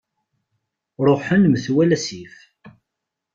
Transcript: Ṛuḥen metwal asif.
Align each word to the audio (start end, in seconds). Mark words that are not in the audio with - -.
Ṛuḥen 1.05 1.43
metwal 1.51 1.89
asif. 1.97 2.35